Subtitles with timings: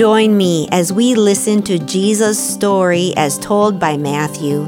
[0.00, 4.62] Join me as we listen to Jesus' story as told by Matthew.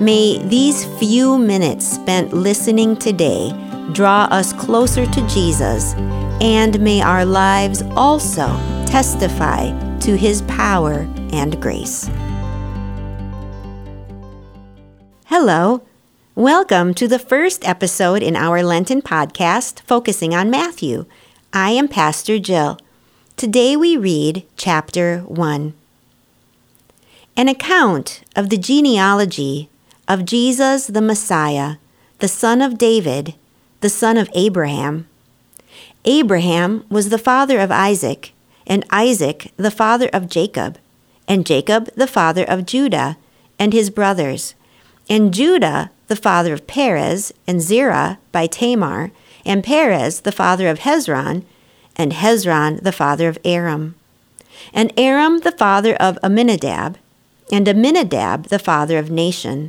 [0.00, 3.50] May these few minutes spent listening today
[3.90, 5.94] draw us closer to Jesus,
[6.40, 8.46] and may our lives also
[8.86, 11.00] testify to his power
[11.32, 12.08] and grace.
[15.24, 15.82] Hello.
[16.36, 21.06] Welcome to the first episode in our Lenten podcast focusing on Matthew.
[21.52, 22.78] I am Pastor Jill.
[23.40, 25.72] Today we read chapter 1.
[27.38, 29.70] An account of the genealogy
[30.06, 31.76] of Jesus the Messiah,
[32.18, 33.32] the son of David,
[33.80, 35.08] the son of Abraham.
[36.04, 38.34] Abraham was the father of Isaac,
[38.66, 40.76] and Isaac the father of Jacob,
[41.26, 43.16] and Jacob the father of Judah
[43.58, 44.54] and his brothers,
[45.08, 49.12] and Judah the father of Perez, and Zerah by Tamar,
[49.46, 51.46] and Perez the father of Hezron,
[52.00, 53.94] and Hezron the father of Aram,
[54.72, 56.96] and Aram the father of Amminadab,
[57.52, 59.68] and Amminadab the father of Nahshon,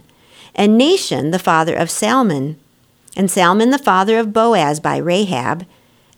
[0.56, 2.58] and Nahshon the father of Salmon,
[3.18, 5.66] and Salmon the father of Boaz by Rahab,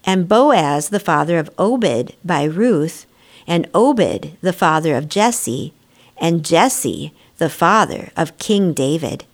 [0.06, 3.08] and Boaz the father of Obed by Ruth,
[3.48, 5.74] and Obed the father of Jesse,
[6.18, 9.26] and Jesse the father of King David.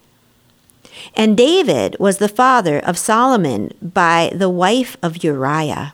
[1.14, 5.94] And David was the father of Solomon by the wife of Uriah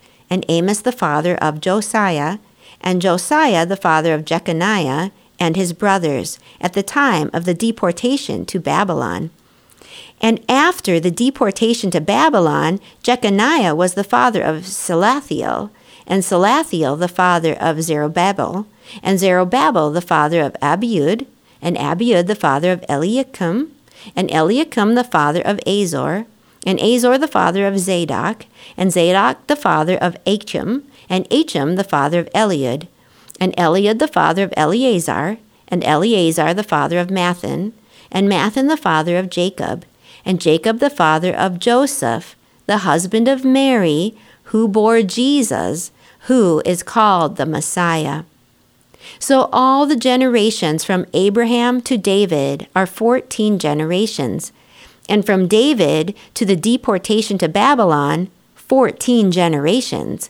[0.31, 2.39] and Amos the father of Josiah,
[2.79, 8.45] and Josiah the father of Jeconiah and his brothers at the time of the deportation
[8.45, 9.29] to Babylon.
[10.21, 15.69] And after the deportation to Babylon, Jeconiah was the father of Salathiel,
[16.07, 18.67] and Salathiel the father of Zerubbabel,
[19.03, 21.25] and Zerubbabel the father of Abiud,
[21.61, 23.71] and Abiud the father of Eliakim,
[24.15, 26.25] and Eliakim the father of Azor,
[26.65, 28.45] and Azor the father of Zadok,
[28.77, 32.87] and Zadok the father of Achim, and Achim the father of Eliud,
[33.39, 37.73] and Eliud the father of Eleazar, and Eleazar the father of Matthan,
[38.11, 39.85] and Matthan the father of Jacob,
[40.25, 42.35] and Jacob the father of Joseph,
[42.67, 45.91] the husband of Mary, who bore Jesus,
[46.27, 48.23] who is called the Messiah.
[49.17, 54.51] So all the generations from Abraham to David are 14 generations
[55.11, 60.29] and from David to the deportation to Babylon, 14 generations,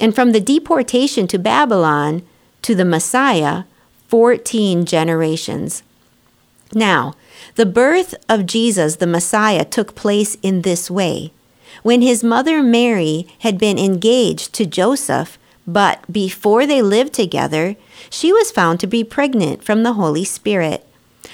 [0.00, 2.22] and from the deportation to Babylon
[2.62, 3.64] to the Messiah,
[4.08, 5.82] 14 generations.
[6.72, 7.12] Now,
[7.56, 11.30] the birth of Jesus, the Messiah, took place in this way.
[11.82, 17.76] When his mother Mary had been engaged to Joseph, but before they lived together,
[18.08, 20.86] she was found to be pregnant from the Holy Spirit.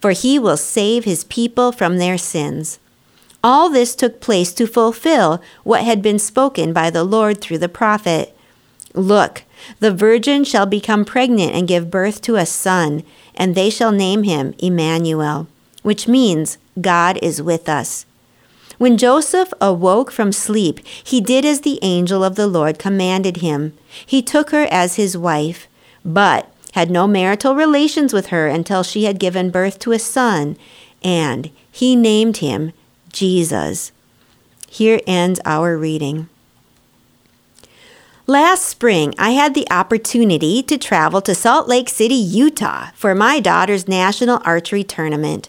[0.00, 2.78] for he will save his people from their sins.
[3.42, 7.68] All this took place to fulfill what had been spoken by the Lord through the
[7.68, 8.34] prophet.
[8.94, 9.42] Look,
[9.80, 13.02] the virgin shall become pregnant and give birth to a son,
[13.34, 15.46] and they shall name him Emmanuel,
[15.82, 18.06] which means God is with us.
[18.78, 23.76] When Joseph awoke from sleep, he did as the angel of the Lord commanded him.
[24.04, 25.68] He took her as his wife,
[26.04, 30.56] but had no marital relations with her until she had given birth to a son,
[31.04, 32.72] and he named him
[33.12, 33.92] Jesus.
[34.68, 36.28] Here ends our reading.
[38.26, 43.38] Last spring, I had the opportunity to travel to Salt Lake City, Utah for my
[43.38, 45.48] daughter's national archery tournament.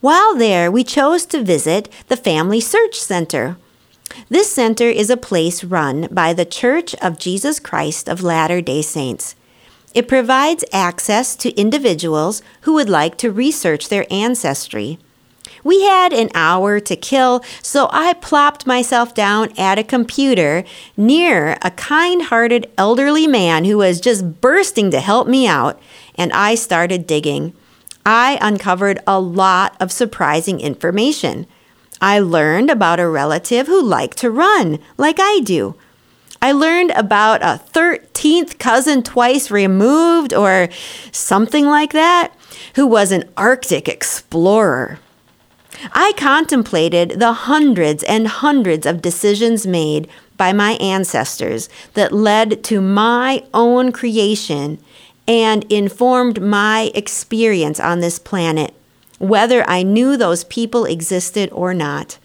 [0.00, 3.56] While there, we chose to visit the Family Search Center.
[4.28, 8.82] This center is a place run by the Church of Jesus Christ of Latter day
[8.82, 9.34] Saints.
[9.92, 14.98] It provides access to individuals who would like to research their ancestry.
[15.64, 20.64] We had an hour to kill, so I plopped myself down at a computer
[20.96, 25.80] near a kind hearted elderly man who was just bursting to help me out,
[26.14, 27.52] and I started digging.
[28.06, 31.46] I uncovered a lot of surprising information.
[32.00, 35.74] I learned about a relative who liked to run, like I do.
[36.42, 40.68] I learned about a 13th cousin twice removed, or
[41.12, 42.32] something like that,
[42.76, 44.98] who was an Arctic explorer.
[45.92, 52.80] I contemplated the hundreds and hundreds of decisions made by my ancestors that led to
[52.80, 54.78] my own creation
[55.28, 58.72] and informed my experience on this planet,
[59.18, 62.18] whether I knew those people existed or not.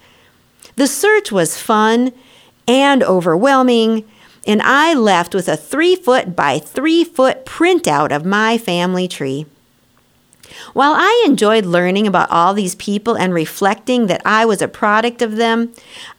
[0.76, 2.12] The search was fun
[2.68, 4.04] and overwhelming,
[4.46, 9.46] and I left with a three foot by three foot printout of my family tree.
[10.72, 15.20] While I enjoyed learning about all these people and reflecting that I was a product
[15.20, 15.72] of them,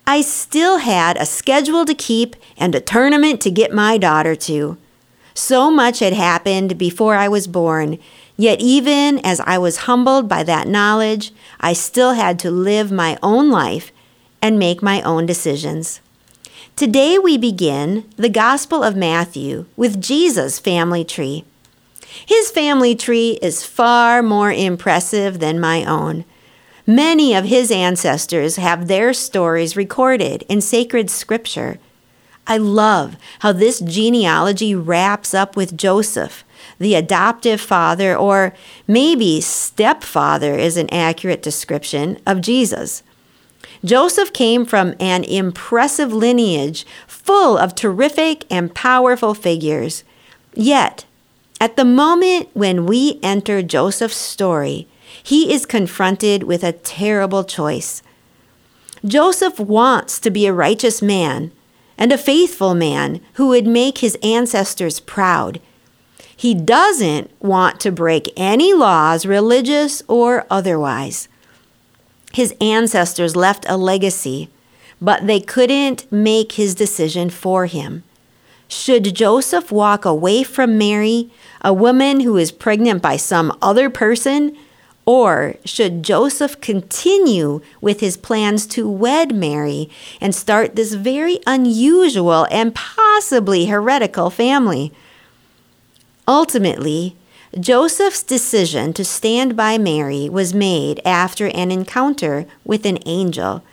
[0.06, 4.78] I still had a schedule to keep and a tournament to get my daughter to.
[5.34, 8.00] So much had happened before I was born,
[8.36, 13.18] yet, even as I was humbled by that knowledge, I still had to live my
[13.22, 13.92] own life
[14.42, 16.02] and make my own decisions.
[16.78, 21.44] Today we begin the Gospel of Matthew with Jesus' family tree.
[22.24, 26.24] His family tree is far more impressive than my own.
[26.86, 31.80] Many of his ancestors have their stories recorded in sacred scripture.
[32.46, 36.44] I love how this genealogy wraps up with Joseph,
[36.78, 38.54] the adoptive father, or
[38.86, 43.02] maybe stepfather is an accurate description of Jesus.
[43.84, 50.04] Joseph came from an impressive lineage full of terrific and powerful figures.
[50.54, 51.06] Yet,
[51.60, 54.88] at the moment when we enter Joseph's story,
[55.22, 58.02] he is confronted with a terrible choice.
[59.06, 61.52] Joseph wants to be a righteous man
[61.98, 65.60] and a faithful man who would make his ancestors proud.
[66.36, 71.28] He doesn't want to break any laws, religious or otherwise.
[72.38, 74.50] His ancestors left a legacy,
[75.02, 78.04] but they couldn't make his decision for him.
[78.68, 81.32] Should Joseph walk away from Mary,
[81.64, 84.56] a woman who is pregnant by some other person?
[85.04, 89.90] Or should Joseph continue with his plans to wed Mary
[90.22, 94.94] and start this very unusual and possibly heretical family?
[96.28, 97.16] Ultimately,
[97.58, 103.64] Joseph's decision to stand by Mary was made after an encounter with an angel.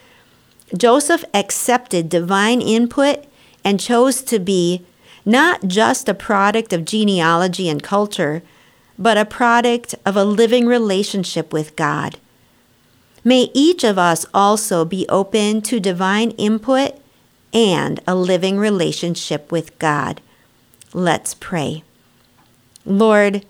[0.76, 3.24] Joseph accepted divine input
[3.64, 4.84] and chose to be
[5.24, 8.42] not just a product of genealogy and culture,
[8.98, 12.18] but a product of a living relationship with God.
[13.24, 17.00] May each of us also be open to divine input
[17.52, 20.20] and a living relationship with God.
[20.92, 21.82] Let's pray.
[22.84, 23.44] Lord,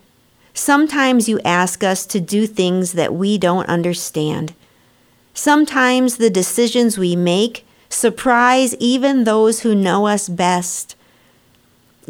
[0.54, 4.54] sometimes you ask us to do things that we don't understand.
[5.34, 10.96] Sometimes the decisions we make surprise even those who know us best.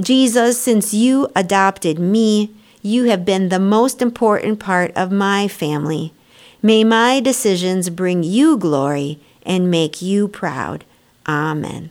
[0.00, 2.50] Jesus, since you adopted me,
[2.82, 6.12] you have been the most important part of my family.
[6.62, 10.84] May my decisions bring you glory and make you proud.
[11.26, 11.90] Amen.